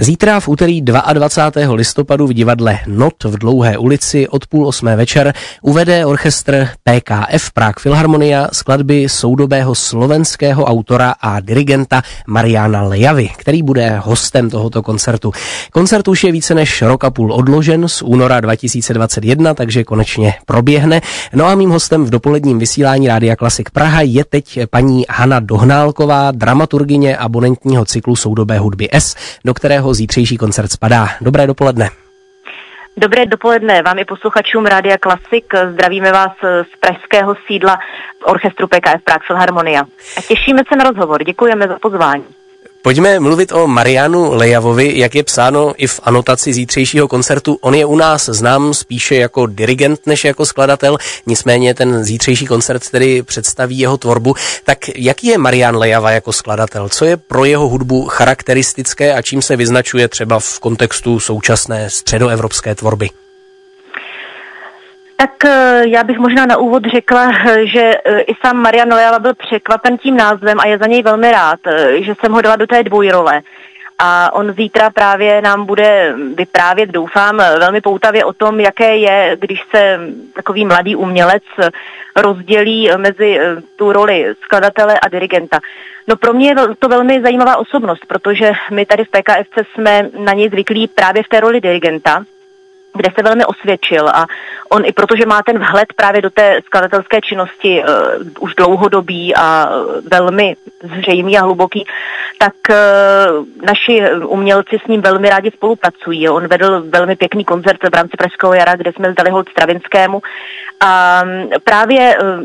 [0.00, 1.74] Zítra v úterý 22.
[1.74, 7.82] listopadu v divadle Not v Dlouhé ulici od půl osmé večer uvede orchestr PKF Prague
[7.82, 15.32] Philharmonia skladby soudobého slovenského autora a dirigenta Mariana Lejavy, který bude hostem tohoto koncertu.
[15.72, 21.00] Koncert už je více než rok a půl odložen z února 2021, takže konečně proběhne.
[21.34, 26.30] No a mým hostem v dopoledním vysílání Rádia Klasik Praha je teď paní Hana Dohnálková,
[26.30, 31.08] dramaturgině abonentního cyklu soudobé hudby S, do kterého kterého zítřejší koncert spadá.
[31.20, 31.90] Dobré dopoledne.
[32.96, 35.54] Dobré dopoledne vám i posluchačům Rádia Klasik.
[35.72, 37.78] Zdravíme vás z pražského sídla
[38.24, 39.82] orchestru PKF Prague Philharmonia.
[40.16, 41.24] A těšíme se na rozhovor.
[41.24, 42.24] Děkujeme za pozvání.
[42.82, 47.58] Pojďme mluvit o Marianu Lejavovi, jak je psáno i v anotaci zítřejšího koncertu.
[47.60, 52.90] On je u nás znám spíše jako dirigent než jako skladatel, nicméně ten zítřejší koncert
[52.90, 54.34] tedy představí jeho tvorbu.
[54.64, 56.88] Tak jaký je Marian Lejava jako skladatel?
[56.88, 62.74] Co je pro jeho hudbu charakteristické a čím se vyznačuje třeba v kontextu současné středoevropské
[62.74, 63.08] tvorby?
[65.20, 69.18] Tak eh, já bych možná na úvod řekla, eh, že eh, i sám Marian Leala
[69.18, 71.60] byl překvapen tím názvem a je za něj velmi rád,
[71.98, 73.42] že jsem ho dala do té dvojrole.
[73.98, 79.62] A on zítra právě nám bude vyprávět, doufám, velmi poutavě o tom, jaké je, když
[79.70, 80.00] se
[80.34, 81.42] takový mladý umělec
[82.16, 83.38] rozdělí mezi
[83.76, 85.60] tu roli skladatele a dirigenta.
[86.08, 90.32] No pro mě je to velmi zajímavá osobnost, protože my tady v PKFC jsme na
[90.32, 92.24] něj zvyklí právě v té roli dirigenta,
[92.98, 94.26] kde se velmi osvědčil a
[94.68, 97.86] on i protože má ten vhled právě do té skladatelské činnosti uh,
[98.40, 99.70] už dlouhodobý a
[100.10, 100.56] velmi
[101.00, 101.86] zřejmý a hluboký,
[102.38, 106.28] tak uh, naši umělci s ním velmi rádi spolupracují.
[106.28, 110.22] On vedl velmi pěkný koncert v rámci Pražského jara, kde jsme zdali hold Stravinskému
[110.80, 112.44] a um, právě uh,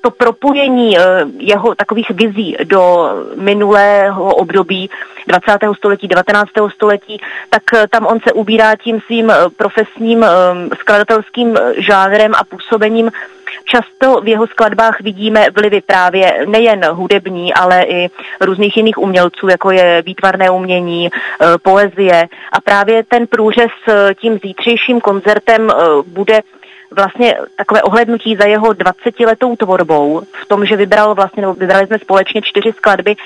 [0.00, 1.02] to propojení eh,
[1.38, 4.90] jeho takových vizí do minulého období
[5.26, 5.58] 20.
[5.76, 6.50] století, 19.
[6.74, 7.20] století,
[7.50, 10.26] tak eh, tam on se ubírá tím svým eh, profesním
[10.78, 13.10] skladatelským žánrem a působením.
[13.64, 18.10] Často v jeho skladbách vidíme vlivy právě nejen hudební, ale i
[18.40, 21.10] různých jiných umělců, jako je výtvarné umění,
[21.62, 22.28] poezie.
[22.52, 23.70] A právě ten průřez
[24.20, 25.70] tím zítřejším koncertem
[26.06, 26.40] bude
[26.90, 31.98] vlastně takové ohlednutí za jeho 20-letou tvorbou v tom, že vybral vlastně, nebo vybrali jsme
[31.98, 33.16] společně čtyři skladby,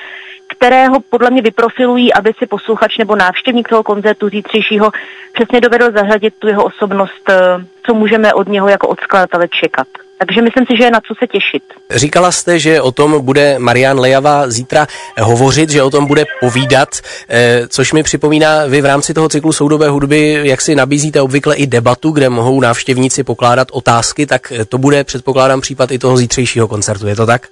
[0.49, 4.91] které ho podle mě vyprofilují, aby si posluchač nebo návštěvník toho koncertu zítřejšího
[5.33, 7.35] přesně dovedl zařadit tu jeho osobnost, eh,
[7.83, 9.87] co můžeme od něho jako od skladatele čekat.
[10.19, 11.63] Takže myslím si, že je na co se těšit.
[11.91, 14.87] Říkala jste, že o tom bude Marian Lejava zítra
[15.21, 16.89] hovořit, že o tom bude povídat,
[17.29, 21.57] eh, což mi připomíná, vy v rámci toho cyklu soudové hudby, jak si nabízíte obvykle
[21.57, 26.69] i debatu, kde mohou návštěvníci pokládat otázky, tak to bude, předpokládám, případ i toho zítřejšího
[26.69, 27.49] koncertu, je to tak?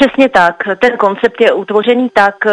[0.00, 0.56] Přesně tak.
[0.78, 2.52] Ten koncept je utvořený tak, eh,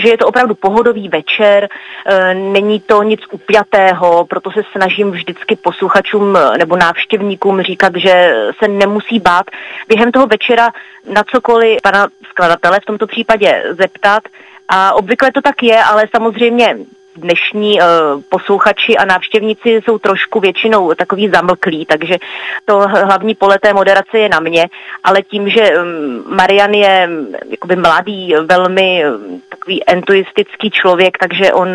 [0.00, 1.68] že je to opravdu pohodový večer,
[2.06, 8.34] eh, není to nic upjatého, proto se snažím vždycky posluchačům eh, nebo návštěvníkům říkat, že
[8.62, 9.46] se nemusí bát
[9.88, 10.68] během toho večera
[11.12, 14.22] na cokoliv pana skladatele v tomto případě zeptat.
[14.68, 16.76] A obvykle to tak je, ale samozřejmě
[17.20, 17.86] dnešní uh,
[18.28, 22.16] posluchači a návštěvníci jsou trošku většinou takový zamlklí, takže
[22.64, 24.68] to hlavní pole té moderace je na mě,
[25.04, 31.52] ale tím, že um, Marian je mm, jakoby mladý, velmi um, takový entuistický člověk, takže
[31.52, 31.68] on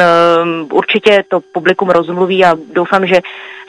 [0.71, 3.21] určitě to publikum rozmluví a doufám, že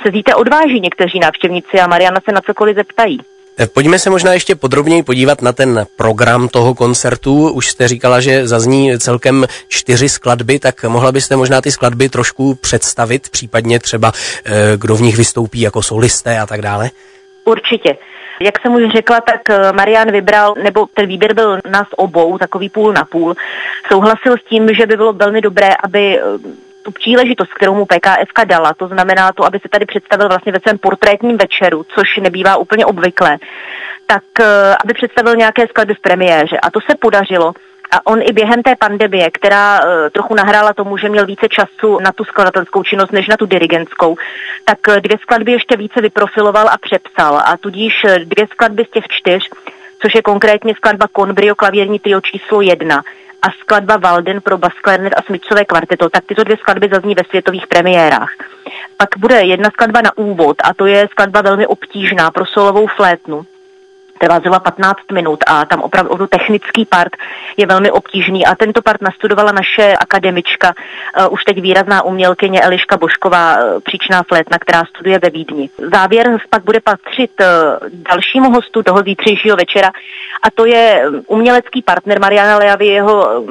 [0.03, 3.21] se zíte odváží někteří návštěvníci a Mariana se na cokoliv zeptají.
[3.59, 7.50] Eh, pojďme se možná ještě podrobněji podívat na ten program toho koncertu.
[7.50, 12.54] Už jste říkala, že zazní celkem čtyři skladby, tak mohla byste možná ty skladby trošku
[12.54, 14.12] představit, případně třeba
[14.44, 16.91] eh, kdo v nich vystoupí jako solisté a tak dále?
[17.44, 17.97] Určitě.
[18.41, 22.69] Jak jsem už řekla, tak eh, Marian vybral, nebo ten výběr byl nás obou, takový
[22.69, 23.34] půl na půl.
[23.92, 26.21] Souhlasil s tím, že by bylo velmi dobré, aby
[26.84, 30.61] tu příležitost, kterou mu PKF dala, to znamená to, aby se tady představil vlastně ve
[30.61, 33.39] svém portrétním večeru, což nebývá úplně obvyklé,
[34.06, 36.56] tak eh, aby představil nějaké skladby v premiéře.
[36.62, 37.53] A to se podařilo.
[37.91, 41.99] A on i během té pandemie, která uh, trochu nahrála tomu, že měl více času
[42.00, 44.16] na tu skladatelskou činnost než na tu dirigentskou,
[44.65, 47.39] tak uh, dvě skladby ještě více vyprofiloval a přepsal.
[47.39, 47.92] A tudíž
[48.25, 49.51] dvě skladby z těch čtyř,
[50.03, 53.03] což je konkrétně skladba Conbrio klavírní trio číslo jedna,
[53.45, 54.73] a skladba Walden pro bas
[55.17, 58.31] a smyčcové kvarteto, tak tyto dvě skladby zazní ve světových premiérách.
[58.97, 63.47] Pak bude jedna skladba na úvod a to je skladba velmi obtížná pro solovou flétnu
[64.24, 67.12] trvá zhruba 15 minut a tam opravdu technický part
[67.56, 72.97] je velmi obtížný a tento part nastudovala naše akademička, uh, už teď výrazná umělkyně Eliška
[72.97, 75.71] Bošková, uh, příčná flétna, která studuje ve Vídni.
[75.92, 77.47] Závěr pak bude patřit uh,
[78.10, 79.91] dalšímu hostu toho zítřejšího večera
[80.42, 83.44] a to je umělecký partner Mariana Leavy, jeho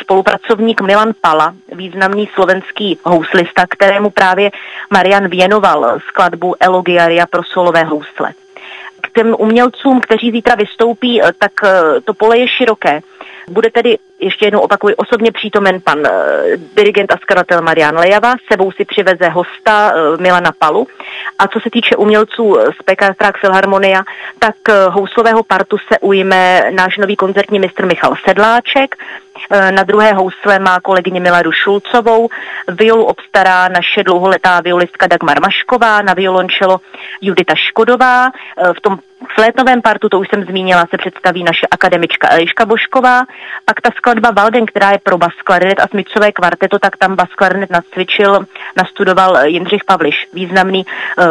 [0.00, 4.50] spolupracovník Milan Pala, významný slovenský houslista, kterému právě
[4.90, 8.32] Marian věnoval skladbu Elogiaria pro solové housle
[9.12, 13.00] těm umělcům, kteří zítra vystoupí, eh, tak eh, to pole je široké.
[13.50, 16.06] Bude tedy, ještě jednou opakuji, osobně přítomen pan uh,
[16.76, 20.86] dirigent a skladatel Marian Lejava, sebou si přiveze hosta Milana Palu.
[21.38, 24.02] A co se týče umělců z PKF Prague Filharmonia,
[24.38, 24.54] tak
[24.88, 28.96] houslového partu se ujme náš nový koncertní mistr Michal Sedláček,
[29.70, 32.28] na druhé housle má kolegyně Miladu Šulcovou,
[32.68, 36.80] violu obstará naše dlouholetá violistka Dagmar Mašková, na violončelo
[37.20, 38.30] Judita Škodová,
[38.76, 38.98] v tom
[39.34, 43.20] flétnovém partu, to už jsem zmínila, se představí naše akademička Eliška Bošková.
[43.64, 47.28] Pak ta skladba Valden, která je pro bas klarinet a smyčcové kvarteto, tak tam bas
[47.36, 48.44] klarinet nacvičil,
[48.76, 51.24] nastudoval Jindřich Pavliš, významný uh,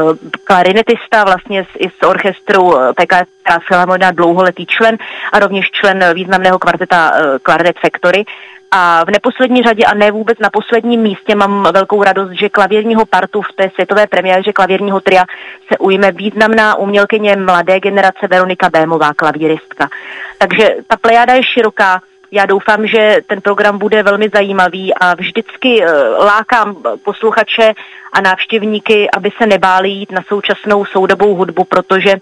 [0.44, 3.30] klarinetista, vlastně z, i z orchestru uh, PKS
[3.68, 4.98] Filharmonia dlouholetý člen
[5.34, 8.26] a rovněž člen významného kvarteta uh, Clarinet Factory.
[8.72, 13.06] A v neposlední řadě a ne vůbec na posledním místě mám velkou radost, že klavírního
[13.06, 15.24] partu v té světové premiéře klavírního tria
[15.72, 19.90] se ujme významná umělkyně mladé generace Veronika Bémová, klavíristka.
[20.38, 22.02] Takže ta plejáda je široká,
[22.32, 27.74] já doufám, že ten program bude velmi zajímavý a vždycky eh, lákám posluchače
[28.14, 32.16] a návštěvníky, aby se nebáli jít na současnou soudobou hudbu, protože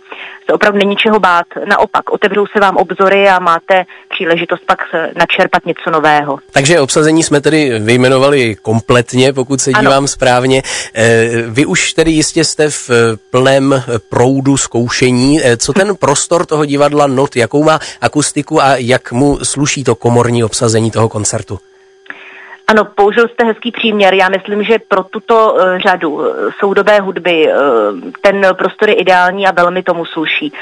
[0.46, 1.46] se opravdu není čeho bát.
[1.66, 4.80] Naopak, otevřou se vám obzory a máte příležitost pak
[5.16, 6.40] načerpat něco nového.
[6.52, 10.08] Takže obsazení jsme tedy vyjmenovali kompletně, pokud se dívám ano.
[10.08, 10.62] správně.
[10.94, 12.90] Eh, vy už tedy jistě jste v
[13.32, 15.40] plném proudu zkoušení.
[15.44, 19.96] Eh, co ten prostor toho divadla Not, jakou má akustiku a jak mu sluší to
[20.00, 21.60] komorní obsazení toho koncertu?
[22.70, 24.14] Ano, použil jste hezký příměr.
[24.14, 26.26] Já myslím, že pro tuto uh, řadu uh,
[26.60, 30.54] soudobé hudby uh, ten prostor je ideální a velmi tomu sluší.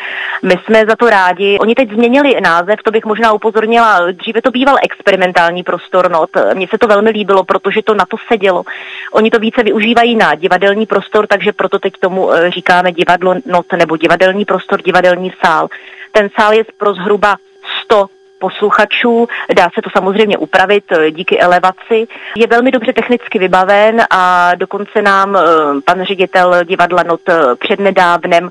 [0.43, 1.57] My jsme za to rádi.
[1.59, 4.11] Oni teď změnili název, to bych možná upozornila.
[4.11, 6.29] Dříve to býval experimentální prostor not.
[6.53, 8.63] Mně se to velmi líbilo, protože to na to sedělo.
[9.11, 13.97] Oni to více využívají na divadelní prostor, takže proto teď tomu říkáme divadlo not nebo
[13.97, 15.67] divadelní prostor, divadelní sál.
[16.11, 17.35] Ten sál je pro zhruba
[17.83, 18.07] 100
[18.39, 19.27] posluchačů.
[19.55, 22.07] Dá se to samozřejmě upravit eh, díky elevaci.
[22.35, 25.41] Je velmi dobře technicky vybaven a dokonce nám eh,
[25.85, 28.49] pan ředitel divadla Not eh, přednedávnem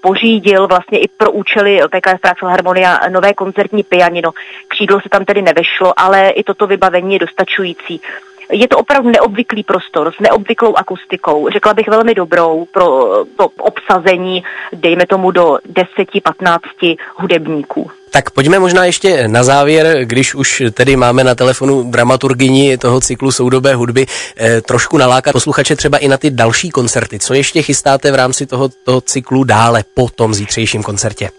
[0.00, 4.30] pořídil vlastně i pro účely PKF Prague Filharmonia nové koncertní pianino.
[4.68, 8.00] Křídlo se tam tedy nevešlo, ale i toto vybavení je dostačující.
[8.50, 12.84] Je to opravdu neobvyklý prostor s neobvyklou akustikou, řekla bych velmi dobrou pro
[13.36, 15.58] to obsazení, dejme tomu do
[15.98, 17.90] 10-15 hudebníků.
[18.10, 23.32] Tak pojďme možná ještě na závěr, když už tedy máme na telefonu dramaturgyni toho cyklu
[23.32, 24.06] soudobé hudby,
[24.36, 27.18] eh, trošku nalákat posluchače třeba i na ty další koncerty.
[27.18, 31.30] Co ještě chystáte v rámci toho, toho cyklu dále po tom zítřejším koncertě?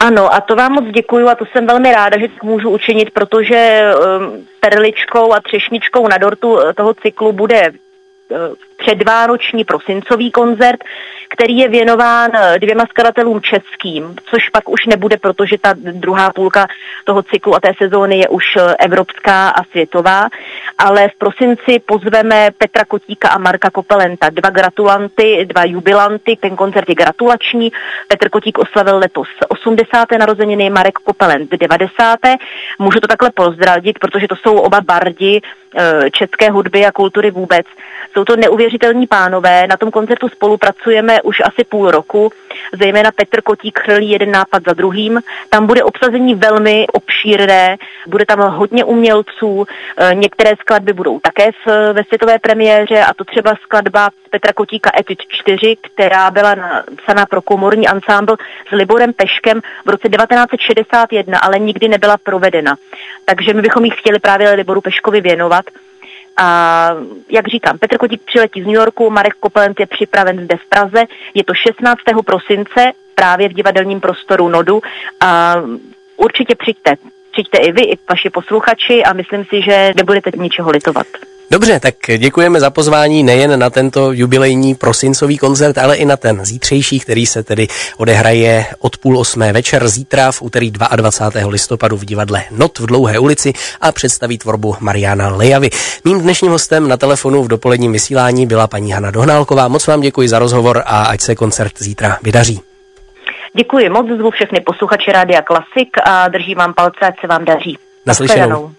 [0.00, 3.10] Ano, a to vám moc děkuju a to jsem velmi ráda, že to můžu učinit,
[3.10, 8.38] protože um, perličkou a třešničkou na dortu eh, toho cyklu bude uh,
[8.88, 10.84] předvánoční prosincový koncert,
[11.28, 16.66] který je věnován eh, dvěma skladatelům českým, což pak už nebude, protože ta druhá půlka
[17.04, 20.28] toho cyklu a té sezóny je už eh, evropská a světová.
[20.78, 26.88] Ale v prosinci pozveme Petra Kotíka a Marka Kopelenta, dva gratulanty, dva jubilanty, ten koncert
[26.88, 27.72] je gratulační.
[28.08, 30.10] Petr Kotík oslavil letos 80.
[30.18, 32.18] narozeniny, Marek Kopelent 90.
[32.78, 35.40] Můžu to takhle pozdravit, protože to jsou oba bardi
[35.76, 37.66] eh, české hudby a kultury vůbec.
[38.12, 38.36] Jsou to
[38.78, 42.32] neuvěřitelní pánové, na tom koncertu spolupracujeme už asi půl roku,
[42.80, 45.20] zejména Petr Kotík chrlí jeden nápad za druhým.
[45.50, 49.66] Tam bude obsazení velmi obšírné, bude tam hodně umělců,
[49.96, 54.90] e, některé skladby budou také v, ve světové premiéře a to třeba skladba Petra Kotíka
[54.98, 58.36] Etude 4, která byla napsaná pro komorní ansámbl
[58.68, 62.76] s Liborem Peškem v roce 1961, ale nikdy nebyla provedena.
[63.24, 65.64] Takže my bychom ji chtěli právě Liboru Peškovi věnovat.
[66.38, 66.90] A
[67.30, 71.04] jak říkám, Petr Kotík přiletí z New Yorku, Marek Kopelent je připraven zde v Praze.
[71.34, 71.98] Je to 16.
[72.26, 74.82] prosince právě v divadelním prostoru Nodu.
[75.20, 75.56] A
[76.16, 76.94] určitě přijďte.
[77.32, 81.06] Přijďte i vy, i vaši posluchači a myslím si, že nebudete ničeho litovat.
[81.50, 86.44] Dobře, tak děkujeme za pozvání nejen na tento jubilejní prosincový koncert, ale i na ten
[86.44, 91.48] zítřejší, který se tedy odehraje od půl osmé večer zítra v úterý 22.
[91.48, 95.70] listopadu v divadle Not v Dlouhé ulici a představí tvorbu Mariana Lejavy.
[96.04, 99.68] Mým dnešním hostem na telefonu v dopoledním vysílání byla paní Hana Dohnálková.
[99.68, 102.60] Moc vám děkuji za rozhovor a ať se koncert zítra vydaří.
[103.56, 107.78] Děkuji moc, zvu všechny posluchače Rádia Klasik a držím vám palce, ať se vám daří.
[108.06, 108.72] Naslyšenou.